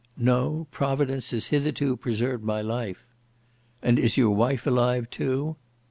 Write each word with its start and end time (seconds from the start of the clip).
"No! 0.17 0.65
Providence 0.71 1.29
has 1.29 1.49
hitherto 1.53 1.95
preserved 1.95 2.43
my 2.43 2.59
life." 2.59 3.05
"And 3.83 3.99
is 3.99 4.17
your 4.17 4.31
wife 4.31 4.65
alive 4.65 5.07
too?" 5.11 5.57